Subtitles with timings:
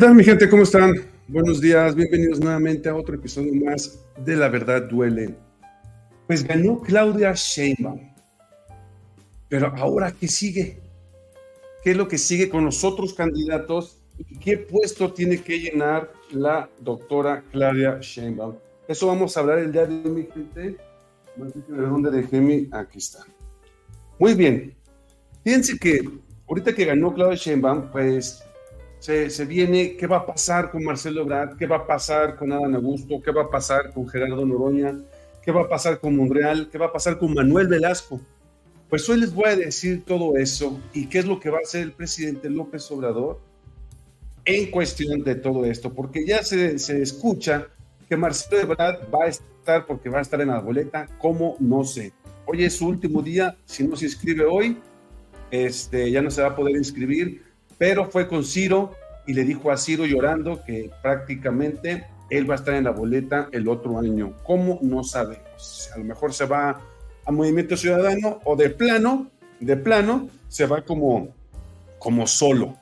[0.00, 0.48] ¿Qué tal mi gente?
[0.48, 0.94] ¿Cómo están?
[1.28, 5.34] Buenos días, bienvenidos nuevamente a otro episodio más de La Verdad Duele.
[6.26, 8.00] Pues ganó Claudia Sheinbaum.
[9.50, 10.78] Pero ahora, ¿qué sigue?
[11.84, 13.98] ¿Qué es lo que sigue con los otros candidatos?
[14.16, 18.54] ¿Y qué puesto tiene que llenar la doctora Claudia Sheinbaum?
[18.88, 20.78] Eso vamos a hablar el día de hoy, mi gente.
[21.36, 22.70] ¿De dónde dejé mi?
[22.72, 23.18] Aquí está.
[24.18, 24.74] Muy bien.
[25.44, 26.08] Fíjense que
[26.48, 28.42] ahorita que ganó Claudia Sheinbaum, pues
[29.00, 32.74] se, viene qué va a pasar con Marcelo Ebrard, qué va a pasar con Adán
[32.74, 34.98] Augusto, qué va a pasar con Gerardo Noroña,
[35.42, 38.20] qué va a pasar con Monreal, qué va a pasar con Manuel Velasco.
[38.90, 41.62] Pues hoy les voy a decir todo eso y qué es lo que va a
[41.62, 43.40] hacer el presidente López Obrador
[44.44, 47.68] en cuestión de todo esto, porque ya se, se escucha
[48.06, 51.84] que Marcelo Ebrard va a estar porque va a estar en la boleta, como no
[51.84, 52.12] sé.
[52.44, 54.76] Hoy es su último día, si no se inscribe hoy,
[55.50, 57.49] este, ya no se va a poder inscribir
[57.80, 58.94] pero fue con Ciro
[59.26, 63.48] y le dijo a Ciro llorando que prácticamente él va a estar en la boleta
[63.52, 64.34] el otro año.
[64.44, 64.78] ¿Cómo?
[64.82, 65.88] No sabemos.
[65.94, 66.78] A lo mejor se va
[67.24, 71.34] a Movimiento Ciudadano o de plano, de plano, se va como,
[71.98, 72.76] como solo.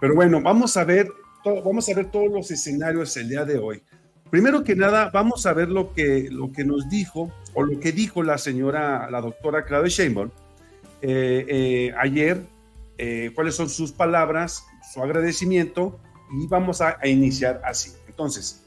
[0.00, 1.10] Pero bueno, vamos a ver,
[1.44, 3.82] vamos a ver todos los escenarios el día de hoy.
[4.30, 7.92] Primero que nada, vamos a ver lo que, lo que nos dijo o lo que
[7.92, 10.30] dijo la señora, la doctora Claudia Sheinbaum
[11.02, 12.40] eh, eh, ayer
[12.98, 16.00] eh, cuáles son sus palabras, su agradecimiento
[16.32, 17.92] y vamos a, iniciar así.
[18.08, 18.66] Entonces,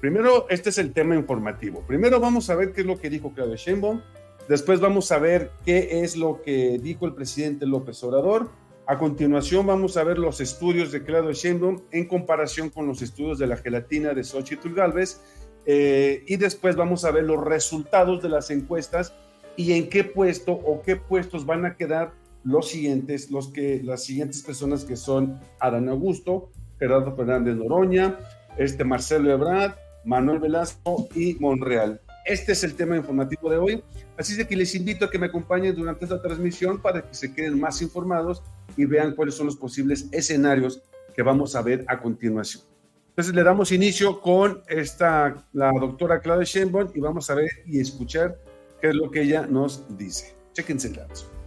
[0.00, 1.82] primero, este es el tema informativo.
[1.86, 4.00] Primero vamos a ver qué es lo que dijo Claudia Sheinbaum,
[4.48, 8.50] después vamos a ver qué es lo que dijo el presidente López Obrador.
[8.86, 13.38] A continuación vamos a ver los estudios de Claudia Sheinbaum en comparación con los estudios
[13.38, 15.20] de la gelatina de Xochitl Galvez
[15.64, 19.14] eh, y después vamos a ver los resultados de las encuestas
[19.56, 22.12] y en qué puesto o qué puestos van a quedar
[22.44, 28.18] los siguientes, los que, las siguientes personas que son Adán Augusto, Gerardo Fernández Noroña,
[28.56, 29.74] este Marcelo Ebrard,
[30.04, 32.00] Manuel Velasco y Monreal.
[32.24, 33.84] Este es el tema informativo de hoy,
[34.18, 37.32] así de que les invito a que me acompañen durante esta transmisión para que se
[37.32, 38.42] queden más informados
[38.76, 40.82] y vean cuáles son los posibles escenarios
[41.14, 42.64] que vamos a ver a continuación.
[43.10, 47.80] Entonces le damos inicio con esta, la doctora Claudia Sheinbaum y vamos a ver y
[47.80, 48.38] escuchar
[48.80, 50.34] qué es lo que ella nos dice.
[50.54, 51.39] Chequense el dato.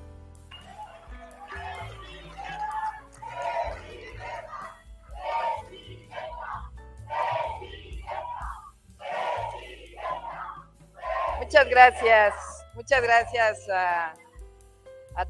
[11.53, 12.33] Muchas gracias,
[12.73, 14.15] muchas gracias a,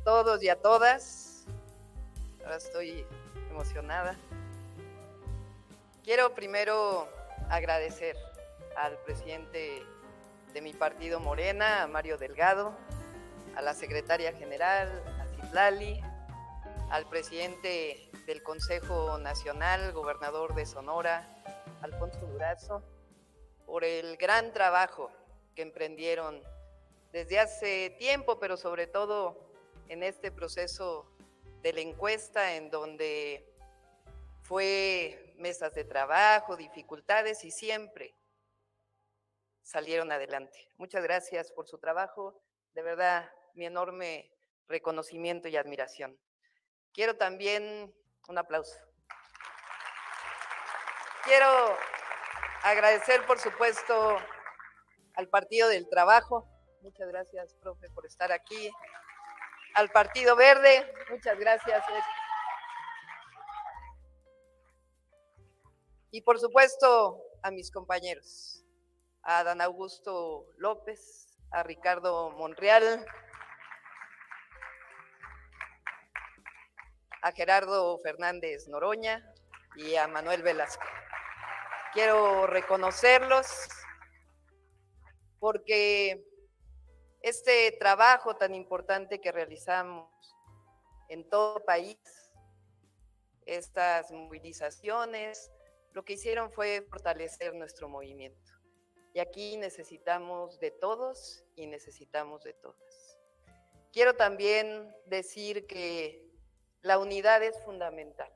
[0.06, 1.46] todos y a todas.
[2.42, 3.06] Ahora estoy
[3.50, 4.16] emocionada.
[6.02, 7.10] Quiero primero
[7.50, 8.16] agradecer
[8.78, 9.86] al presidente
[10.54, 12.74] de mi partido Morena, a Mario Delgado,
[13.58, 16.02] a la secretaria general, a Citlali,
[16.90, 21.28] al presidente del Consejo Nacional, gobernador de Sonora,
[21.82, 22.82] Alfonso Durazo,
[23.66, 25.12] por el gran trabajo
[25.56, 26.42] que emprendieron
[27.12, 29.38] desde hace tiempo, pero sobre todo
[29.88, 31.10] en este proceso
[31.62, 33.50] de la encuesta en donde
[34.42, 38.16] fue mesas de trabajo, dificultades y siempre
[39.62, 40.70] salieron adelante.
[40.78, 42.42] Muchas gracias por su trabajo,
[42.74, 44.32] de verdad mi enorme
[44.68, 46.20] reconocimiento y admiración.
[46.92, 47.94] Quiero también
[48.28, 48.78] un aplauso.
[51.24, 51.78] Quiero
[52.64, 54.18] agradecer, por supuesto,
[55.16, 56.48] al Partido del Trabajo.
[56.82, 58.72] Muchas gracias, profe, por estar aquí.
[59.76, 61.84] Al Partido Verde, muchas gracias.
[66.12, 68.64] Y por supuesto a mis compañeros,
[69.24, 73.06] a Dan Augusto López, a Ricardo Monreal,
[77.22, 79.26] a Gerardo Fernández Noroña
[79.76, 80.86] y a Manuel Velasco.
[81.94, 83.48] Quiero reconocerlos
[85.44, 86.26] porque
[87.22, 90.10] este trabajo tan importante que realizamos
[91.10, 91.98] en todo el país,
[93.46, 95.52] estas movilizaciones,
[95.92, 98.54] lo que hicieron fue fortalecer nuestro movimiento.
[99.14, 103.20] Y aquí necesitamos de todos y necesitamos de todas.
[103.92, 106.26] Quiero también decir que
[106.84, 108.32] la unidad es fundamental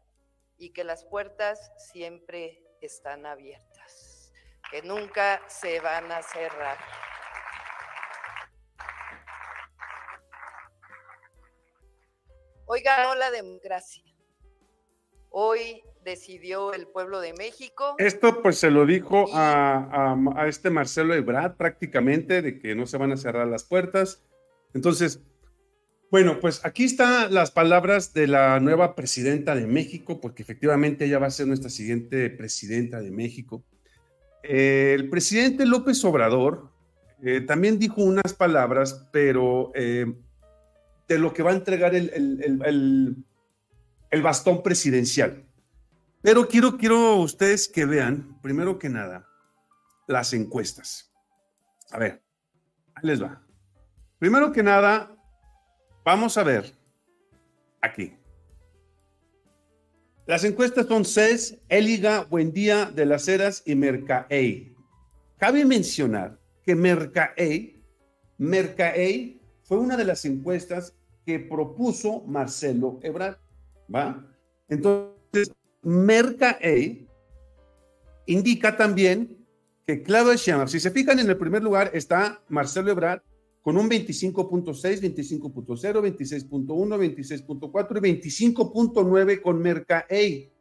[0.57, 3.76] y que las puertas siempre están abiertas
[4.72, 6.78] que nunca se van a cerrar.
[12.66, 14.04] Hoy ganó la democracia.
[15.30, 17.96] Hoy decidió el pueblo de México.
[17.98, 22.98] Esto pues se lo dijo a, a, este Marcelo Ebrard prácticamente, de que no se
[22.98, 24.24] van a cerrar las puertas.
[24.74, 25.22] Entonces,
[26.10, 31.20] Bueno, pues aquí están las palabras de la nueva presidenta de México, porque efectivamente ella
[31.20, 33.66] va a ser nuestra siguiente presidenta de México.
[34.50, 36.72] Eh, el presidente López Obrador
[37.22, 40.06] eh, también dijo unas palabras, pero eh,
[41.06, 42.10] de lo que va a entregar el,
[44.10, 45.44] el, bastón presidencial.
[46.22, 49.28] Pero quiero, quiero ustedes que vean, primero que nada,
[50.08, 51.12] las encuestas.
[51.92, 52.24] A ver,
[52.96, 53.42] ahí les va.
[54.18, 55.14] Primero que nada,
[56.06, 56.74] vamos a ver
[57.82, 58.16] aquí.
[60.27, 64.75] Las encuestas son CES, Eliga, Buendía, De las Heras y Mercaey.
[65.38, 67.81] Cabe mencionar que Mercaey,
[68.38, 70.94] Mercaey fue una de las encuestas
[71.25, 73.38] que propuso Marcelo Ebrard,
[73.94, 74.27] ¿va?
[74.68, 77.07] Entonces, Mercaey
[78.25, 79.45] indica también
[79.85, 83.21] que Claudia Sheinbaum, si se fijan en el primer lugar está Marcelo Ebrard
[83.68, 90.54] con un 25.6, 25.0, 26.1, 26.4 y 25.9 con Mercaey.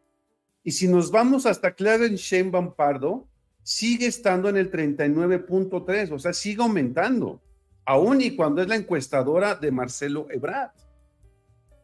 [0.64, 3.28] Y si nos vamos hasta Claudia Sheinbaum Pardo,
[3.62, 7.40] sigue estando en el 39.3, o sea, sigue aumentando,
[7.84, 10.72] aún y cuando es la encuestadora de Marcelo Ebrard.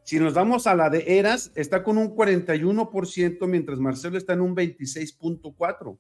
[0.03, 4.41] Si nos damos a la de Eras, está con un 41%, mientras Marcelo está en
[4.41, 5.99] un 26.4.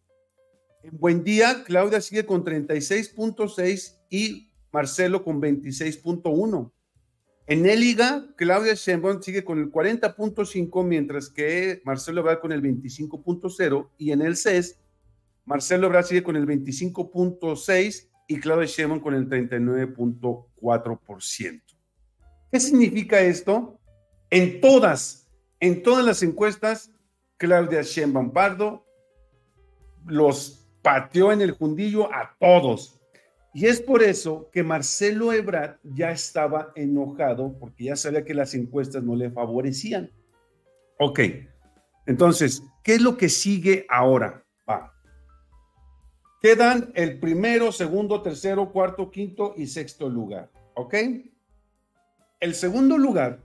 [0.82, 6.72] En Buen Día, Claudia sigue con 36.6 y Marcelo con 26.1.
[7.46, 13.88] En Eliga, Claudia Sheinbaum sigue con el 40.5, mientras que Marcelo Ebrard con el 25.0
[13.98, 14.78] y en el CES
[15.44, 21.62] Marcelo Ebrard sigue con el 25.6 y Claudia Sheinbaum con el 39.4%.
[22.50, 23.80] ¿Qué significa esto?
[24.30, 25.28] En todas,
[25.58, 26.92] en todas las encuestas,
[27.38, 28.86] Claudia Sheinbaum Pardo
[30.06, 33.00] los pateó en el jundillo a todos.
[33.54, 38.54] Y es por eso que Marcelo Ebrard ya estaba enojado porque ya sabía que las
[38.54, 40.10] encuestas no le favorecían.
[40.98, 41.20] Ok,
[42.06, 44.44] entonces, ¿qué es lo que sigue ahora?
[44.68, 44.92] Va.
[46.40, 50.50] Quedan el primero, segundo, tercero, cuarto, quinto y sexto lugar.
[50.74, 50.94] ¿Ok?
[52.40, 53.40] El segundo lugar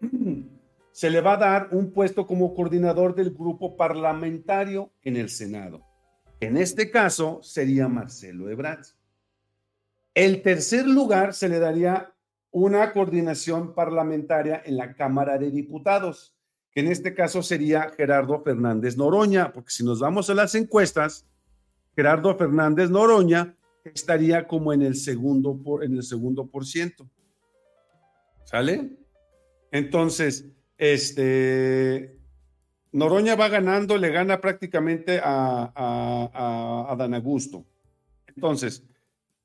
[0.92, 5.82] se le va a dar un puesto como coordinador del grupo parlamentario en el Senado.
[6.40, 8.86] En este caso sería Marcelo Ebrard.
[10.20, 12.12] El tercer lugar se le daría
[12.50, 16.36] una coordinación parlamentaria en la Cámara de Diputados,
[16.72, 21.24] que en este caso sería Gerardo Fernández Noroña, porque si nos vamos a las encuestas,
[21.96, 27.08] Gerardo Fernández Noroña estaría como en el segundo por, en el segundo por ciento.
[28.44, 28.90] ¿Sale?
[29.72, 30.44] Entonces,
[30.76, 32.20] este
[32.92, 35.72] Noroña va ganando, le gana prácticamente a,
[36.90, 37.64] a, Dan Augusto.
[38.26, 38.84] Entonces,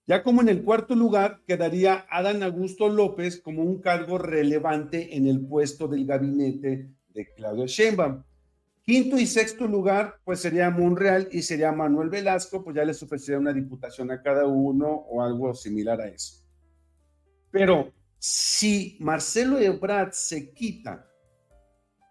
[0.08, 5.28] ya como en el cuarto lugar quedaría Adán Augusto López como un cargo relevante en
[5.28, 8.24] el puesto del gabinete de Claudio Sheinbaum.
[8.84, 13.40] Quinto y sexto lugar, pues sería Monreal y sería Manuel Velasco, pues ya les ofrecería
[13.40, 16.46] una diputación a cada uno o algo similar a eso.
[17.50, 21.10] Pero si Marcelo Ebrard se quita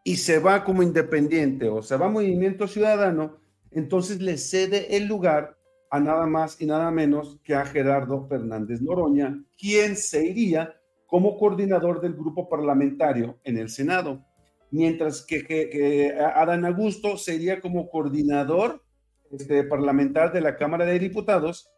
[0.03, 3.39] y se va como independiente o se va a Movimiento Ciudadano,
[3.71, 5.57] entonces le cede el lugar
[5.95, 10.75] a nada más y nada menos que a Gerardo Fernández Noroña, quien se iría
[11.07, 14.25] como coordinador del grupo parlamentario en el Senado
[14.73, 18.83] mientras que, Adán Augusto sería como coordinador
[19.31, 21.71] este, parlamentar de la Cámara de Diputados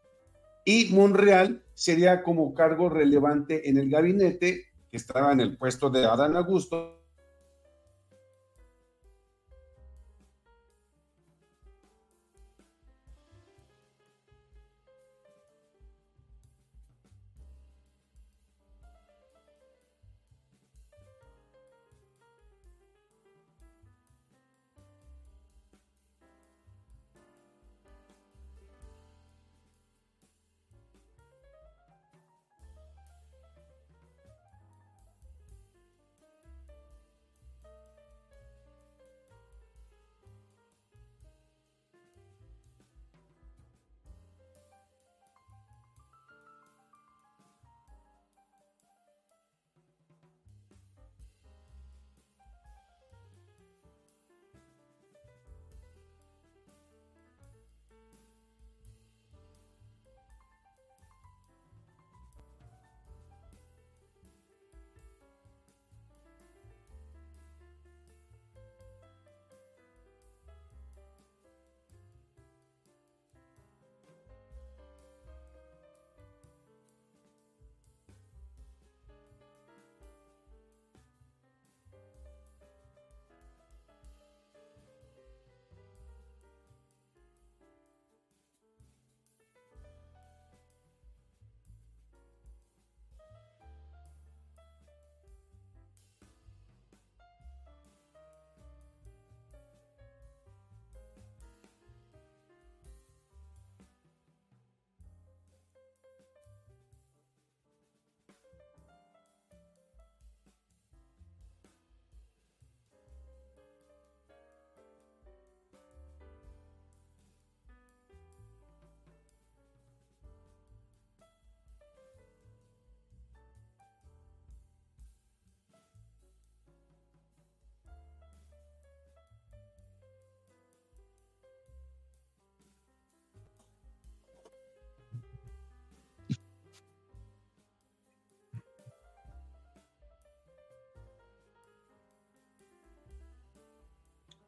[0.64, 6.06] y Monreal sería como cargo relevante en el gabinete que estaba en el puesto de
[6.06, 6.95] Adán Augusto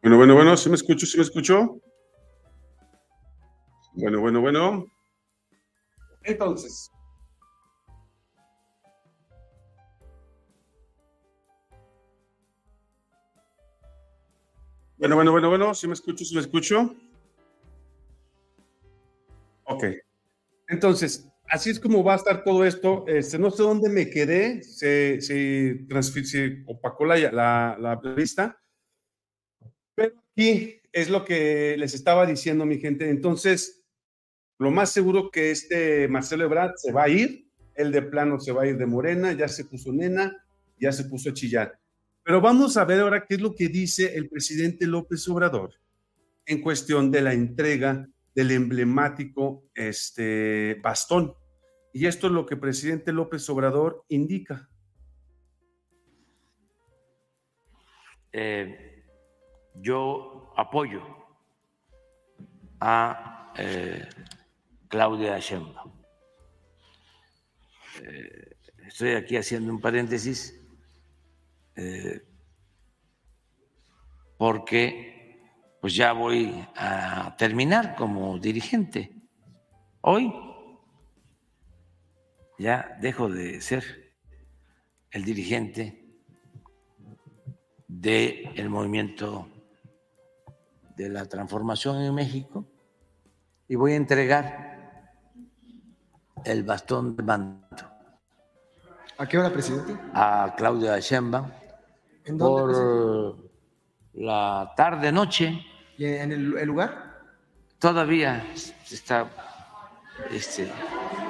[0.08, 1.04] Bueno, bueno, bueno, ¿sí me escucho?
[1.04, 1.82] ¿Sí me escucho?
[3.92, 4.86] Bueno, bueno, bueno.
[6.22, 6.90] Entonces.
[14.96, 16.24] Bueno, bueno, bueno, bueno, ¿sí me escucho?
[16.24, 16.96] ¿Sí me escucho?
[19.64, 19.84] Ok.
[20.68, 23.04] Entonces, así es como va a estar todo esto.
[23.08, 25.86] Este, no sé dónde me quedé, se, se,
[26.24, 28.58] se opacó la, la, la vista,
[29.98, 33.10] pero aquí es lo que les estaba diciendo mi gente.
[33.10, 33.84] Entonces,
[34.56, 38.52] lo más seguro que este Marcelo Ebrard se va a ir, el de plano se
[38.52, 40.36] va a ir de Morena, ya se puso nena,
[40.78, 41.80] ya se puso a chillar.
[42.22, 45.74] Pero vamos a ver ahora qué es lo que dice el presidente López Obrador
[46.46, 51.34] en cuestión de la entrega del emblemático este, bastón.
[51.92, 54.68] Y esto es lo que el presidente López Obrador indica.
[58.32, 58.87] Eh,
[59.80, 61.02] yo apoyo
[62.80, 64.08] a eh,
[64.88, 65.92] Claudia Sheinbaum.
[68.02, 68.56] Eh,
[68.86, 70.54] estoy aquí haciendo un paréntesis
[74.36, 75.18] porque
[75.80, 79.12] pues ya voy a terminar como dirigente.
[80.00, 80.32] Hoy
[82.58, 84.14] ya dejo de ser
[85.10, 86.04] el dirigente
[87.86, 89.48] del movimiento
[90.98, 92.66] de la transformación en México
[93.68, 95.14] y voy a entregar
[96.44, 97.76] el bastón de mando.
[99.16, 99.96] ¿A qué hora, presidente?
[100.12, 101.50] A Claudia Sheinbaum
[102.36, 103.36] por
[104.14, 105.64] la tarde-noche.
[105.96, 107.20] ¿Y en el, lugar?
[107.78, 108.44] Todavía
[108.90, 109.28] está
[110.30, 110.70] este,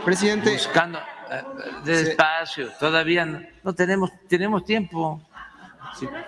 [0.05, 1.43] Presidente, buscando eh,
[1.85, 3.27] despacio, todavía
[3.63, 5.21] no, tenemos tenemos tiempo.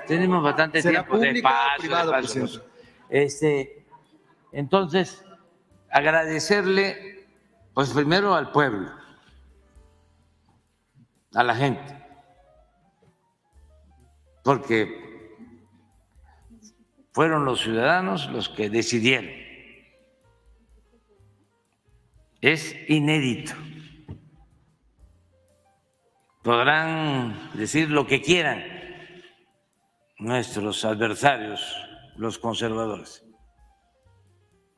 [0.07, 2.63] tenemos bastante tiempo de paso,
[3.11, 3.85] Este,
[4.53, 5.25] entonces,
[5.91, 7.27] agradecerle,
[7.75, 8.91] pues primero al pueblo,
[11.35, 12.07] a la gente,
[14.45, 15.01] porque
[17.13, 19.31] fueron los ciudadanos los que decidieron.
[22.41, 23.53] Es inédito.
[26.43, 28.63] Podrán decir lo que quieran
[30.19, 33.25] nuestros adversarios, los conservadores,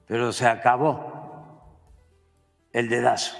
[0.07, 1.79] pero se acabó
[2.73, 3.37] el dedazo.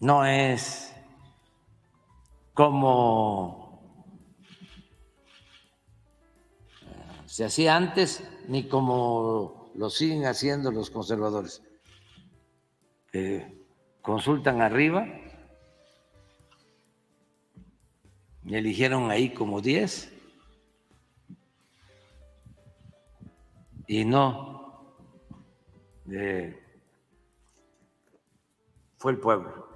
[0.00, 0.94] No es
[2.54, 3.62] como
[7.26, 11.62] se hacía antes ni como lo siguen haciendo los conservadores.
[14.02, 15.06] consultan arriba
[18.58, 20.11] eligieron ahí como 10
[23.92, 24.96] y no
[28.96, 29.68] fue el pueblo.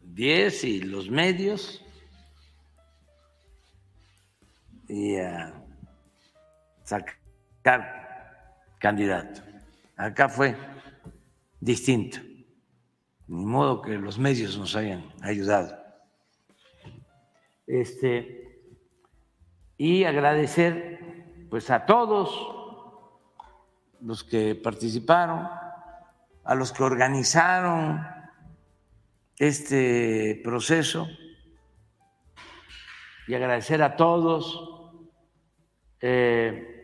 [0.00, 1.84] 10 y los medios
[4.88, 5.62] y a
[6.84, 7.84] sacar
[8.78, 9.42] candidato.
[9.94, 10.56] Acá fue
[11.60, 12.18] distinto,
[13.26, 15.76] ni modo que los medios nos hayan ayudado.
[17.66, 18.58] Este,
[19.76, 21.15] y agradecer
[21.50, 22.30] pues a todos
[24.00, 25.48] los que participaron,
[26.44, 28.06] a los que organizaron
[29.38, 31.08] este proceso
[33.26, 34.76] y agradecer a todos
[36.00, 36.76] eh,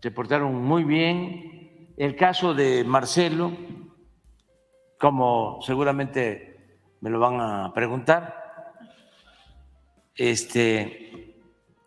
[0.00, 1.94] se portaron muy bien.
[1.96, 3.52] El caso de Marcelo,
[4.98, 8.44] como seguramente me lo van a preguntar,
[10.14, 11.36] este,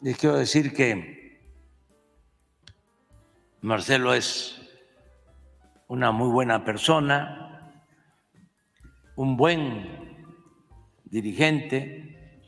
[0.01, 1.18] les quiero decir que
[3.61, 4.57] Marcelo es
[5.89, 7.73] una muy buena persona,
[9.17, 10.15] un buen
[11.03, 12.41] dirigente,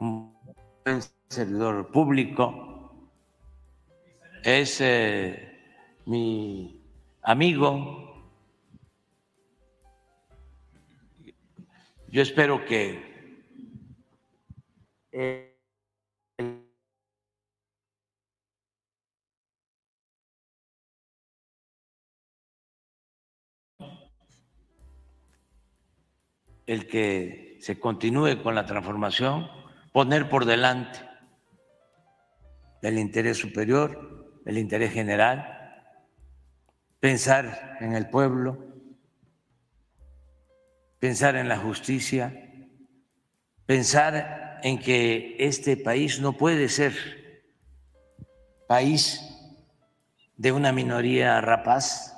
[0.00, 0.36] un
[0.84, 3.08] buen servidor público,
[4.42, 5.60] es eh,
[6.06, 6.82] mi
[7.22, 8.32] amigo.
[12.08, 13.12] Yo espero que
[26.72, 29.48] el que se continúe con la transformación,
[29.92, 30.98] poner por delante
[32.80, 35.92] del interés superior, el interés general,
[36.98, 38.58] pensar en el pueblo,
[40.98, 42.32] pensar en la justicia,
[43.66, 46.94] pensar en que este país no puede ser
[48.66, 49.20] país
[50.36, 52.16] de una minoría rapaz.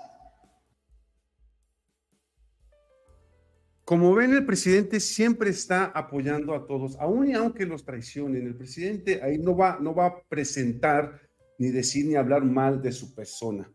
[3.84, 8.46] Como ven, el presidente siempre está apoyando a todos, aun y aunque los traicionen.
[8.46, 11.20] El presidente ahí no va, no va a presentar
[11.58, 13.70] ni decir ni hablar mal de su persona.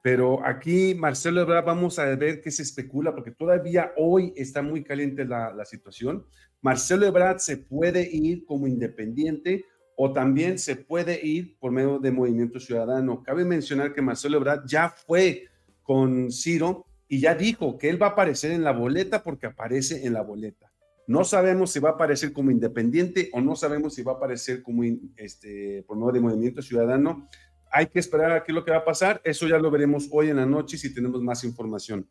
[0.00, 4.84] Pero aquí, Marcelo Ebrard, vamos a ver qué se especula, porque todavía hoy está muy
[4.84, 6.24] caliente la, la situación.
[6.62, 9.64] Marcelo Ebrard se puede ir como independiente
[9.96, 13.24] o también se puede ir por medio de Movimiento Ciudadano.
[13.24, 15.48] Cabe mencionar que Marcelo Ebrard ya fue
[15.82, 20.06] con Ciro y ya dijo que él va a aparecer en la boleta porque aparece
[20.06, 20.70] en la boleta.
[21.06, 24.62] No sabemos si va a aparecer como independiente o no sabemos si va a aparecer
[24.62, 24.82] como
[25.16, 27.26] este, por medio de Movimiento Ciudadano.
[27.72, 29.20] Hay que esperar a qué es lo que va a pasar.
[29.24, 32.06] Eso ya lo veremos hoy en la noche si tenemos más información.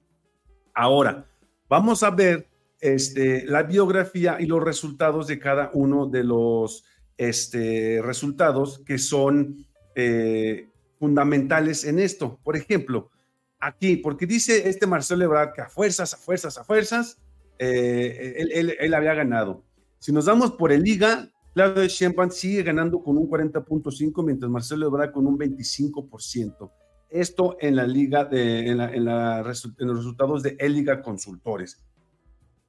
[0.73, 1.27] Ahora,
[1.69, 2.47] vamos a ver
[2.79, 6.83] este, la biografía y los resultados de cada uno de los
[7.17, 9.63] este, resultados que son
[9.95, 10.69] eh,
[10.99, 12.39] fundamentales en esto.
[12.43, 13.11] Por ejemplo,
[13.59, 17.19] aquí, porque dice este Marcelo Ebrard que a fuerzas, a fuerzas, a fuerzas,
[17.59, 18.45] eh,
[18.79, 19.63] él, había ganado.
[19.99, 24.87] Si nos damos por el Liga, Claudio Sheinbaum sigue ganando con un 40.5, mientras Marcelo
[24.87, 26.71] Ebrard con un 25%.
[27.09, 31.83] Esto en la liga de, en, en, en los resultados de El Liga Consultores.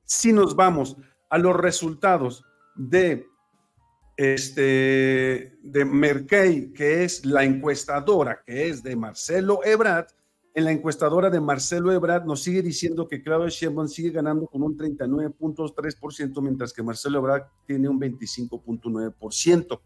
[0.05, 0.97] Si nos vamos
[1.29, 2.45] a los resultados
[2.77, 3.27] de
[4.19, 10.09] este, de Merkey, que es la encuestadora, que es de Marcelo Ebrard,
[10.59, 14.65] en la encuestadora de Marcelo Ebrard nos sigue diciendo que Claudio Sheinbaum sigue ganando con
[14.65, 19.81] un 39.3%, mientras que Marcelo Ebrard tiene un 25.9%.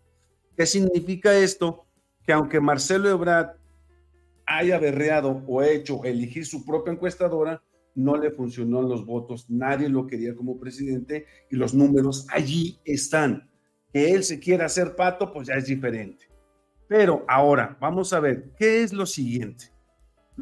[0.56, 1.84] ¿Qué significa esto?
[2.24, 3.58] Que aunque Marcelo Ebrard
[4.46, 7.62] haya berreado o hecho elegir su propia encuestadora,
[7.94, 13.50] no le funcionó los votos, nadie lo quería como presidente y los números allí están
[13.92, 16.30] que él se quiera hacer pato, pues ya es diferente.
[16.88, 19.71] Pero ahora, vamos a ver, ¿qué es lo siguiente?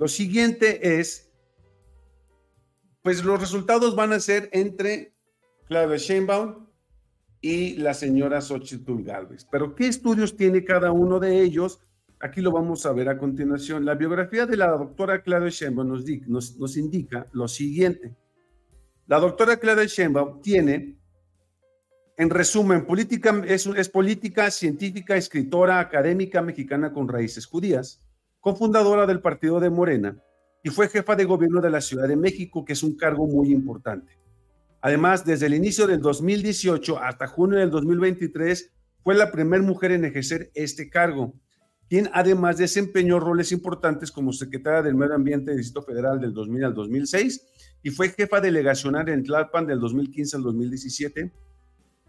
[0.01, 1.31] Lo siguiente es,
[3.03, 5.15] pues los resultados van a ser entre
[5.67, 6.67] Claudia Sheinbaum
[7.43, 9.47] y la señora Xochitl Galvez.
[9.53, 11.81] Pero ¿qué estudios tiene cada uno de ellos?
[12.19, 13.85] Aquí lo vamos a ver a continuación.
[13.85, 18.17] La biografía de la doctora Claudia Sheinbaum nos, indica lo siguiente.
[19.07, 20.97] La doctora Claudia Sheinbaum tiene
[22.17, 28.03] en resumen, política, es, política, científica, escritora, académica mexicana con raíces judías,
[28.41, 30.17] cofundadora del partido de Morena
[30.63, 33.53] y fue jefa de gobierno de la Ciudad de México, que es un cargo muy
[33.53, 34.19] importante.
[34.83, 38.73] Además, desde el inicio del 2018 hasta junio del 2023,
[39.03, 41.35] fue la primera mujer en ejercer este cargo,
[41.89, 46.65] quien además desempeñó roles importantes como secretaria del Medio Ambiente del Distrito Federal del 2000
[46.65, 47.47] al 2006
[47.83, 51.33] y fue jefa delegacional en Tlalpan del 2015 al 2017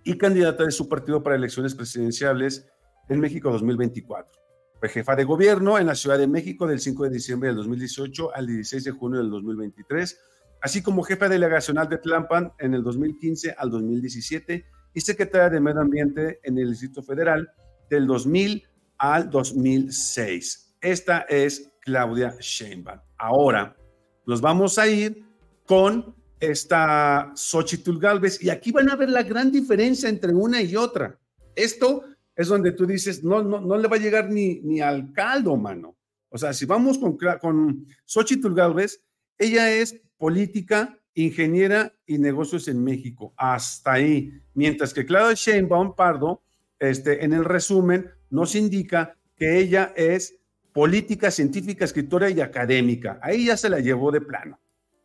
[0.04, 2.68] y candidata de su partido para elecciones presidenciales
[3.10, 4.41] en México 2024.
[4.82, 8.34] Fue jefa de gobierno en la Ciudad de México del 5 de diciembre del 2018
[8.34, 10.20] al 16 de junio del 2023,
[10.60, 14.66] así como jefa delegacional de Tlampan en el 2015 al 2017
[14.96, 17.48] y secretaria de Medio Ambiente en el Distrito Federal
[17.92, 18.68] del 2000
[18.98, 20.78] al 2006.
[20.82, 23.02] Esta es Claudia Sheinbaum.
[23.20, 23.78] Ahora
[24.26, 25.24] nos vamos a ir
[25.68, 30.76] con está Xochitl Galvez, y aquí van a ver la gran diferencia entre una y
[30.76, 31.20] otra.
[31.56, 32.04] Esto
[32.36, 35.56] es donde tú dices, no, no, no le va a llegar ni, ni al caldo,
[35.58, 35.98] mano.
[36.30, 39.04] O sea, si vamos con, con Xochitl Galvez,
[39.38, 44.32] ella es política, ingeniera y negocios en México, hasta ahí.
[44.54, 46.42] Mientras que Claudia Sheinbaum Pardo,
[46.80, 50.36] este, en el resumen, nos indica que ella es
[50.72, 53.20] política, científica, escritora y académica.
[53.22, 54.62] Ahí ya se la llevó de plano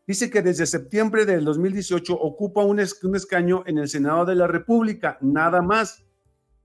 [0.06, 5.18] dice que desde septiembre del 2018 ocupa un, escaño en el Senado de la República,
[5.20, 6.04] nada más,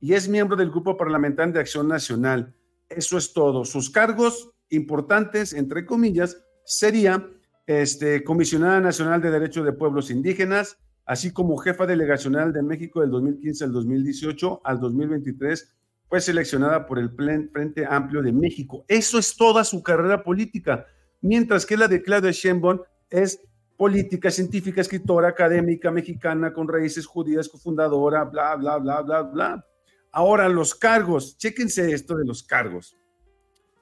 [0.01, 2.53] y es miembro del Grupo Parlamentario de Acción Nacional.
[2.89, 3.63] Eso es todo.
[3.63, 7.29] Sus cargos importantes, entre comillas, sería
[7.67, 13.11] este, Comisionada Nacional de Derechos de Pueblos Indígenas, así como jefa delegacional de México del
[13.11, 15.75] 2015 al 2018 al 2023,
[16.09, 18.83] fue seleccionada por el Frente Amplio de México.
[18.87, 20.85] Eso es toda su carrera política.
[21.21, 23.39] Mientras que la de Claudia Sheinbaum es
[23.77, 29.65] política, científica, escritora, académica, mexicana, con raíces judías, cofundadora, bla, bla, bla, bla, bla.
[30.11, 32.97] Ahora, los cargos, chéquense esto de los cargos.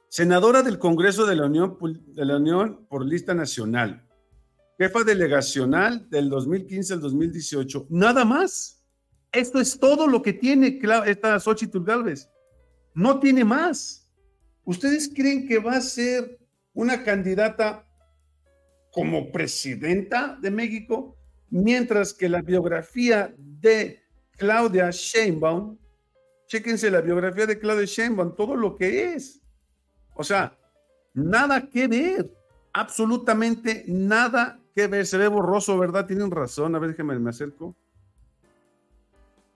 [0.10, 4.08] Senadora del Congreso de la Unión, de la Unión por lista nacional,
[4.78, 8.84] jefa delegacional del 2015 al 2018, nada más.
[9.32, 12.30] Esto es todo lo que tiene esta Xochitl Galvez.
[12.96, 14.10] No tiene más.
[14.64, 16.40] ¿Ustedes creen que va a ser
[16.74, 17.86] una candidata
[18.92, 21.18] como presidenta de México,
[21.50, 24.02] mientras que la biografía de
[24.38, 25.78] Claudia Sheinbaum,
[26.50, 29.40] chéquense la biografía de Claudia Sheinbaum, todo lo que es.
[30.16, 30.58] O sea,
[31.14, 32.34] nada que ver,
[32.74, 35.06] absolutamente nada que ver.
[35.06, 36.08] Se ve borroso, ¿verdad?
[36.08, 36.76] Tienen razón.
[36.76, 37.76] A ver, déjenme, me acerco.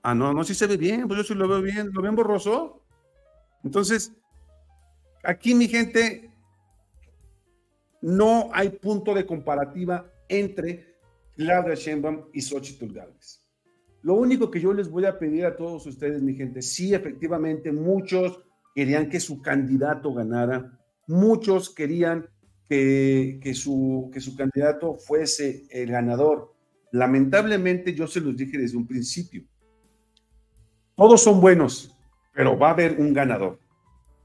[0.03, 1.89] Ah, no, no, sí se ve bien, pues yo sí lo veo bien.
[1.91, 2.83] ¿Lo ven borroso?
[3.63, 4.13] Entonces,
[5.23, 6.29] aquí mi gente,
[8.01, 10.95] no hay punto de comparativa entre
[11.35, 13.42] Claudia Sheinbaum y Xochitl Gálvez.
[14.03, 17.71] Lo único que yo les voy a pedir a todos ustedes, mi gente, sí, efectivamente,
[17.71, 18.41] muchos
[18.75, 22.27] querían que su candidato ganara, muchos querían
[22.67, 26.53] que, que, su, que su candidato fuese el ganador.
[26.91, 29.45] Lamentablemente, yo se los dije desde un principio,
[30.95, 31.97] todos son buenos,
[32.33, 33.59] pero va a haber un ganador.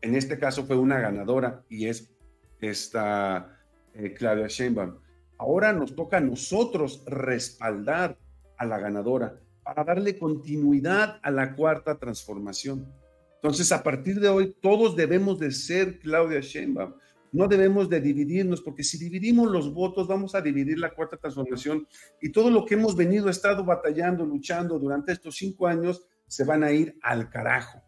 [0.02, 2.12] En este caso fue una ganadora y es
[2.60, 3.56] esta
[3.94, 4.96] eh, Claudia Sheinbaum.
[5.38, 8.18] Ahora nos toca a nosotros respaldar
[8.56, 9.38] a la ganadora
[9.68, 12.90] para darle continuidad a la cuarta transformación.
[13.34, 16.94] Entonces, a partir de hoy, todos debemos de ser Claudia Sheinbaum.
[17.32, 21.86] No debemos de dividirnos, porque si dividimos los votos, vamos a dividir la cuarta transformación
[22.22, 26.64] y todo lo que hemos venido, estado batallando, luchando durante estos cinco años, se van
[26.64, 27.82] a ir al carajo.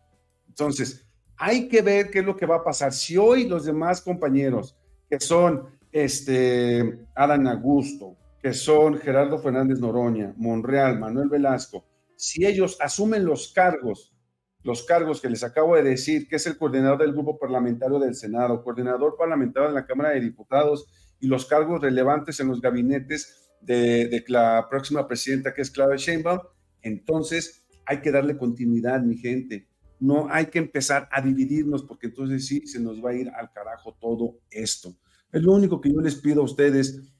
[0.49, 2.93] Entonces, hay que ver qué es lo que va a pasar.
[2.93, 4.77] Si hoy los demás compañeros,
[5.09, 11.85] que son este, Adán Augusto, que son Gerardo Fernández Noroña, Monreal, Manuel Velasco,
[12.17, 14.15] si ellos asumen los cargos,
[14.63, 18.15] los cargos que les acabo de decir, que es el coordinador del grupo parlamentario del
[18.15, 20.87] Senado, coordinador parlamentario de la Cámara de Diputados
[21.19, 26.41] y los cargos relevantes en los gabinetes de, la próxima presidenta, que es Claudia Sheinbaum,
[26.83, 29.69] entonces hay que darle continuidad, mi gente.
[29.99, 33.53] No hay que empezar a dividirnos porque entonces sí se nos va a ir al
[33.53, 34.95] carajo todo esto.
[35.33, 37.13] Es lo único que yo les pido a ustedes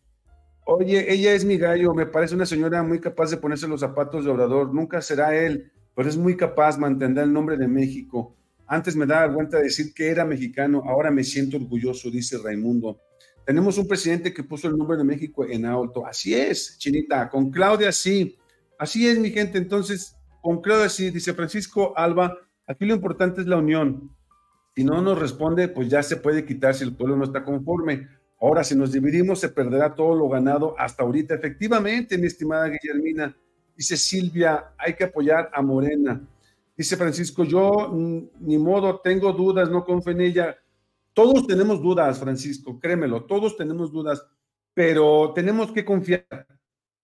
[0.73, 4.25] Oye, ella es mi gallo, me parece una señora muy capaz de ponerse los zapatos
[4.25, 4.73] de Obrador.
[4.73, 8.37] Nunca será él, pero es muy capaz de mantener el nombre de México.
[8.69, 13.01] Antes me daba cuenta de decir que era mexicano, ahora me siento orgulloso, dice Raimundo.
[13.45, 16.07] Tenemos un presidente que puso el nombre de México en alto.
[16.07, 17.29] Así es, Chinita.
[17.29, 18.39] Con Claudia sí.
[18.79, 19.59] Así es, mi gente.
[19.59, 22.39] Entonces, con Claudia sí, dice Francisco Alba.
[22.69, 24.15] Aquí lo importante es la unión.
[24.77, 28.07] Si no nos responde, pues ya se puede quitar si el pueblo no está conforme.
[28.41, 31.35] Ahora, si nos dividimos, se perderá todo lo ganado hasta ahorita.
[31.35, 33.37] Efectivamente, mi estimada Guillermina,
[33.77, 36.27] dice Silvia, hay que apoyar a Morena.
[36.75, 40.57] Dice Francisco, yo ni modo, tengo dudas, no confío en ella.
[41.13, 44.25] Todos tenemos dudas, Francisco, créemelo, todos tenemos dudas,
[44.73, 46.47] pero tenemos que confiar,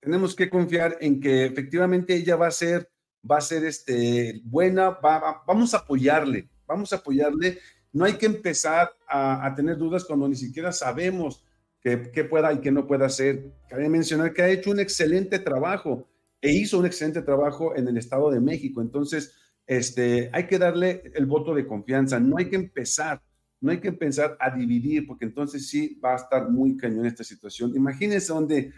[0.01, 2.89] tenemos que confiar en que efectivamente ella va a ser,
[3.31, 4.99] va a ser este, buena,
[5.47, 7.59] vamos a apoyarle, vamos a apoyarle
[7.97, 11.43] no hay que empezar a, tener dudas cuando ni siquiera sabemos
[11.81, 11.97] qué,
[12.29, 13.55] pueda y qué no pueda hacer.
[13.71, 16.07] Cabe mencionar que ha hecho un excelente trabajo
[16.43, 18.83] e hizo un excelente trabajo en el Estado de México.
[18.83, 19.33] Entonces,
[19.67, 22.21] este, hay que darle el voto de confianza.
[22.21, 23.23] No hay que empezar,
[23.63, 27.25] no hay que empezar a dividir, porque entonces sí va a estar muy cañón esta
[27.25, 27.75] situación.
[27.75, 28.75] Imagínense donde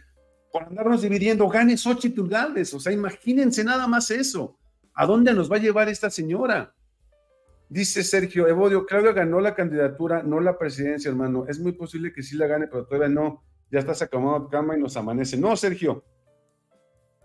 [0.52, 2.72] por andarnos dividiendo gane Xochitl Galvez.
[2.72, 4.56] O sea, imagínense nada más eso.
[4.94, 6.72] ¿A dónde nos va a llevar esta señora?
[7.68, 11.44] Dice Sergio Evodio, Claudia ganó la candidatura, no la presidencia, hermano.
[11.48, 13.44] Es muy posible que sí la gane, pero todavía no.
[13.70, 15.36] Ya estás acomodado cama y nos amanece.
[15.36, 16.02] No, Sergio.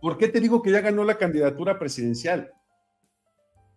[0.02, 2.52] ¿Por qué te digo que ya ganó la candidatura presidencial?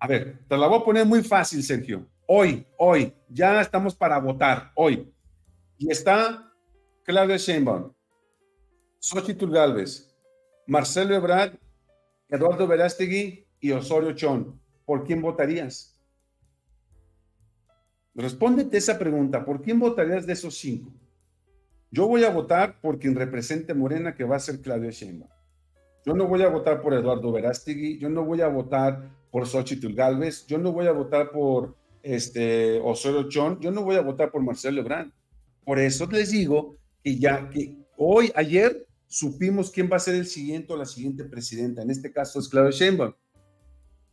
[0.01, 2.09] A ver, te la voy a poner muy fácil, Sergio.
[2.27, 5.15] Hoy, hoy, ya estamos para votar, hoy.
[5.79, 6.53] Y está
[7.05, 7.93] Claudia Sheinbaum,
[8.99, 10.13] Xochitl Galvez,
[10.67, 11.55] Marcelo Ebrard,
[12.29, 14.61] Eduardo Verástegui y Osorio Chón.
[14.85, 15.96] ¿Por quién votarías?
[18.17, 20.91] Respóndete esa pregunta, ¿por quién votarías de esos cinco?
[21.91, 25.31] Yo voy a votar por quien represente Morena, que va a ser Claudia Sheinbaum.
[26.05, 29.93] Yo no voy a votar por Eduardo Verástegui, yo no voy a votar por Xochitl
[29.93, 34.31] Galvez, yo no voy a votar por este, Osorio Chón, yo no voy a votar
[34.31, 35.11] por Marcelo Ebrard.
[35.65, 40.27] Por eso les digo que ya que hoy, ayer, supimos quién va a ser el
[40.27, 41.83] siguiente o la siguiente presidenta.
[41.83, 43.13] En este caso es Claudia Sheinbaum.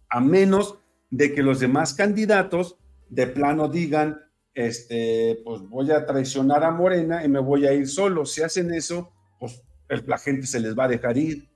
[0.10, 0.78] A menos
[1.10, 2.78] de que los demás candidatos
[3.10, 4.20] de plano digan,
[4.54, 8.26] este, pues voy a traicionar a Morena y me voy a ir solo.
[8.26, 9.64] Si hacen eso, pues
[10.06, 11.50] la gente se les va a dejar ir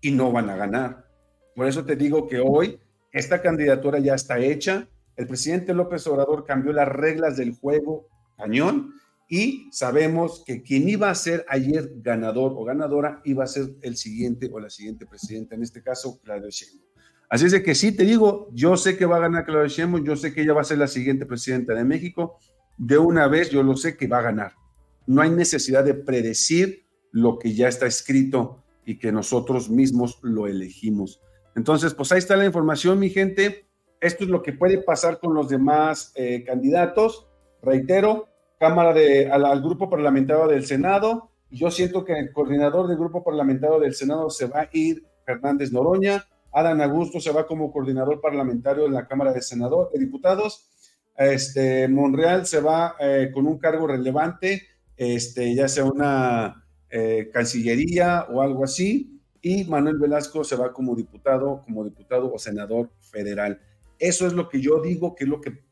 [0.00, 1.06] y no van a ganar.
[1.54, 2.78] Por eso te digo que hoy
[3.12, 4.88] esta candidatura ya está hecha.
[5.16, 8.94] El presidente López Obrador cambió las reglas del juego cañón
[9.28, 13.96] y sabemos que quien iba a ser ayer ganador o ganadora iba a ser el
[13.96, 16.89] siguiente o la siguiente presidenta, en este caso Claudio Sheinbaum.
[17.30, 20.04] Así es de que sí, te digo, yo sé que va a ganar Claudia Sheinbaum,
[20.04, 22.38] yo sé que ella va a ser la siguiente presidenta de México.
[22.76, 24.54] De una vez yo lo sé que va a ganar.
[25.06, 30.48] No hay necesidad de predecir lo que ya está escrito y que nosotros mismos lo
[30.48, 31.20] elegimos.
[31.54, 33.66] Entonces, pues ahí está la información, mi gente.
[34.00, 37.28] Esto es lo que puede pasar con los demás eh, candidatos.
[37.62, 41.30] Reitero, Cámara de, al, grupo parlamentario del Senado.
[41.50, 45.72] Yo siento que el coordinador del grupo parlamentario del Senado se va a ir Fernández
[45.72, 46.26] Noroña.
[46.52, 50.68] Adán Augusto se va como coordinador parlamentario en la Cámara de Senador, de Diputados.
[51.16, 54.62] Este, Monreal se va eh, con un cargo relevante,
[54.96, 60.94] este, ya sea una eh, cancillería o algo así y Manuel Velasco se va como
[60.94, 63.60] diputado, como diputado o senador federal.
[63.98, 65.62] Eso es lo que yo digo, que es lo que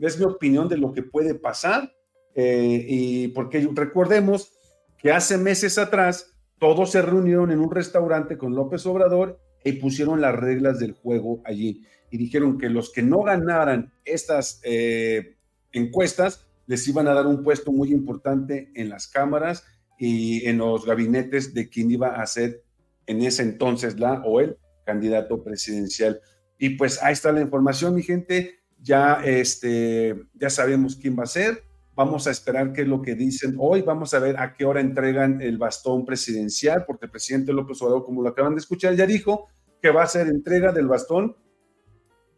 [0.00, 1.92] es mi opinión de lo que puede pasar.
[2.34, 4.52] Eh, y porque recordemos
[4.98, 10.20] que hace meses atrás todos se reunieron en un restaurante con López Obrador y pusieron
[10.20, 11.84] las reglas del juego allí.
[12.10, 15.36] Y dijeron que los que no ganaran estas eh,
[15.72, 19.64] encuestas les iban a dar un puesto muy importante en las cámaras
[19.98, 22.62] y en los gabinetes de quien iba a ser
[23.06, 26.20] en ese entonces la o el candidato presidencial.
[26.58, 28.60] Y pues ahí está la información, mi gente.
[28.80, 31.64] Ya, este, ya sabemos quién va a ser.
[31.98, 33.82] Vamos a esperar qué es lo que dicen hoy.
[33.82, 38.04] Vamos a ver a qué hora entregan el bastón presidencial, porque el presidente López Obrador,
[38.04, 39.48] como lo acaban de escuchar, ya dijo
[39.82, 41.36] que va a ser entrega del bastón.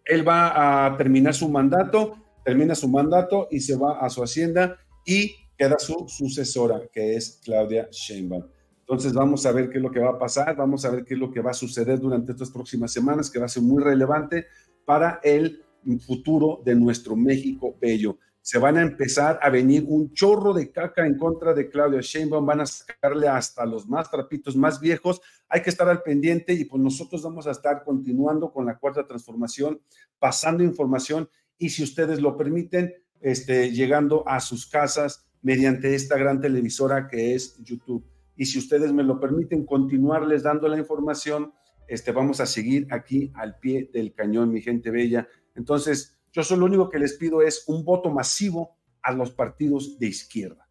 [0.06, 4.78] Él va a terminar su mandato, termina su mandato y se va a su hacienda
[5.04, 8.46] y queda su sucesora, que es Claudia Sheinbaum.
[8.78, 11.12] Entonces vamos a ver qué es lo que va a pasar, vamos a ver qué
[11.12, 13.82] es lo que va a suceder durante estas próximas semanas, que va a ser muy
[13.82, 14.46] relevante
[14.86, 15.62] para el
[16.06, 18.16] futuro de nuestro México bello.
[18.42, 22.46] Se van a empezar a venir un chorro de caca en contra de Claudia Sheinbaum,
[22.46, 25.20] van a sacarle hasta los más trapitos más viejos.
[25.48, 29.06] Hay que estar al pendiente y pues nosotros vamos a estar continuando con la cuarta
[29.06, 29.80] transformación,
[30.18, 36.40] pasando información y si ustedes lo permiten, este, llegando a sus casas mediante esta gran
[36.40, 38.06] televisora que es YouTube
[38.40, 41.52] y si ustedes me lo permiten continuarles dando la información,
[41.86, 45.28] este, vamos a seguir aquí al pie del cañón, mi gente bella.
[45.54, 49.98] Entonces, yo solo lo único que les pido es un voto masivo a los partidos
[49.98, 50.68] de izquierda,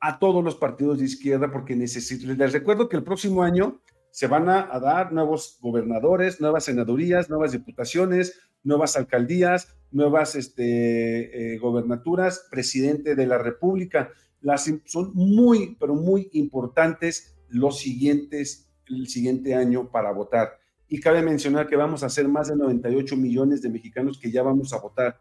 [0.00, 4.26] a todos los partidos de izquierda, porque necesito, les recuerdo que el próximo año se
[4.26, 12.46] van a, dar nuevos gobernadores, nuevas senadurías, nuevas diputaciones, nuevas alcaldías, nuevas este, eh, gobernaturas,
[12.50, 14.10] presidente de la República
[14.84, 20.59] son muy, pero muy importantes los siguientes, el siguiente año para votar.
[20.90, 24.42] Y cabe mencionar que vamos a ser más de 98 millones de mexicanos que ya
[24.42, 25.18] vamos a votar.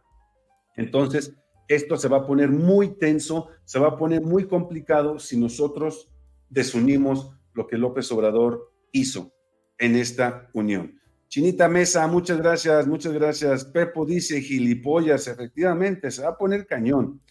[0.75, 1.33] Entonces,
[1.69, 6.11] esto se va a poner muy tenso, se va a poner muy complicado si nosotros
[6.49, 9.31] desunimos lo que López Obrador hizo
[9.77, 10.99] en esta unión.
[11.29, 13.63] Chinita Mesa, muchas gracias, muchas gracias.
[13.65, 17.21] Pepo dice gilipollas, efectivamente, se va a poner cañón.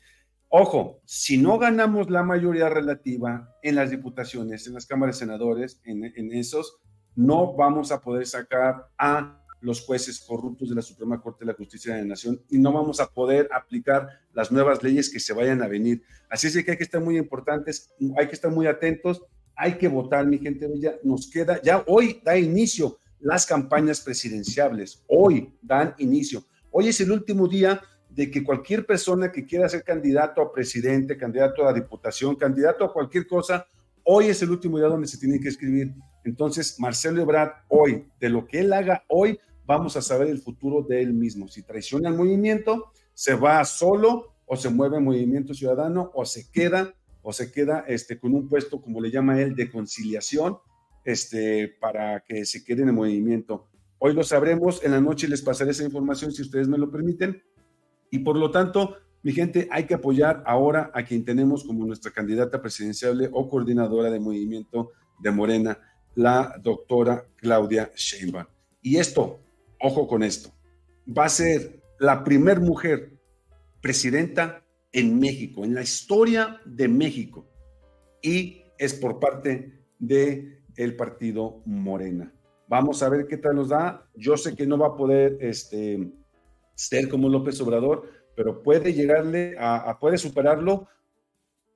[0.51, 5.81] Ojo, si no ganamos la mayoría relativa en las diputaciones, en las cámaras de senadores,
[5.85, 6.79] en, esos,
[7.18, 11.59] no vamos a poder sacar a los jueces corruptos de la Suprema Corte de la
[11.59, 15.33] Justicia de la Nación y no vamos a poder aplicar las nuevas leyes que se
[15.33, 16.00] vayan a venir.
[16.31, 19.20] Así es que hay que estar muy importantes, hay que estar muy atentos,
[19.57, 20.94] hay que votar, mi gente bella.
[21.02, 26.44] Nos queda, ya hoy da inicio las campañas presidenciables, hoy dan inicio.
[26.70, 31.16] Hoy es el último día de que cualquier persona que quiera ser candidato a presidente,
[31.16, 33.66] candidato a diputación, candidato a cualquier cosa,
[34.04, 35.92] hoy es el último día donde se tiene que escribir.
[36.28, 40.82] Entonces, Marcelo Ebrard, hoy, de lo que él haga hoy, vamos a saber el futuro
[40.82, 41.48] de él mismo.
[41.48, 46.94] Si traiciona el movimiento, se va solo o se mueve movimiento ciudadano o se queda
[47.22, 50.58] o se queda este, con un puesto, como le llama él, de conciliación
[51.04, 53.66] este, para que se quede en el movimiento.
[53.98, 57.42] Hoy lo sabremos, en la noche les pasaré esa información si ustedes me lo permiten.
[58.10, 62.12] Y por lo tanto, mi gente, hay que apoyar ahora a quien tenemos como nuestra
[62.12, 65.78] candidata presidencial o coordinadora de movimiento de Morena,
[66.18, 68.46] la doctora Claudia Sheinbaum.
[68.83, 69.38] Y esto,
[69.78, 70.50] ojo con esto,
[71.16, 73.12] va a ser la primer mujer
[73.81, 77.46] presidenta en México, en la historia de México,
[78.20, 80.59] y es por parte de
[80.96, 82.33] partido Morena.
[82.66, 84.09] Vamos a ver qué tal nos da.
[84.16, 86.11] Yo sé que no va a poder este,
[86.74, 90.88] ser como López Obrador, pero puede llegarle a, puede superarlo.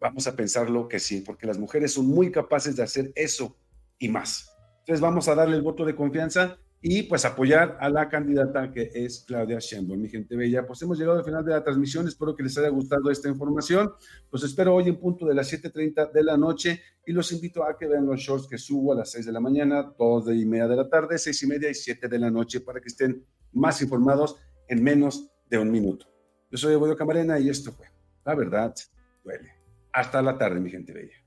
[0.01, 3.57] Vamos a pensarlo que sí, porque las mujeres son muy capaces de hacer eso
[3.99, 4.51] y más.
[4.81, 8.91] Entonces vamos a darle el voto de confianza y pues apoyar a la candidata que
[8.93, 10.67] es Claudia Sheinbaum, mi gente bella.
[10.67, 13.93] Pues hemos llegado al final de la transmisión, espero que les haya gustado esta información.
[14.33, 17.79] Los espero hoy en punto de las 7.30 de la noche y los invito a
[17.79, 20.45] que vean los shorts que subo a las 6 de la mañana, 2 de y
[20.45, 23.25] media de la tarde, 6 y media y 7 de la noche para que estén
[23.53, 26.07] más informados en menos de un minuto.
[26.51, 27.87] Yo soy Evodio Camarena y esto fue
[28.25, 28.75] La Verdad
[29.23, 29.53] Duele.
[29.93, 31.22] Hasta la tarde, mi gente bella.